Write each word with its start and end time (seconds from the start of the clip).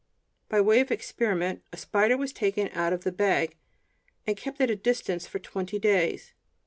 By 0.49 0.61
way 0.61 0.79
of 0.79 0.89
experiment, 0.89 1.61
a 1.71 1.77
spider 1.77 2.17
was 2.17 2.33
taken 2.33 2.69
out 2.69 2.91
of 2.91 3.03
the 3.03 3.11
bag, 3.11 3.55
and 4.25 4.35
kept 4.35 4.59
at 4.59 4.71
a 4.71 4.75
distance 4.75 5.27
for 5.27 5.37
twenty 5.37 5.77
days. 5.77 6.33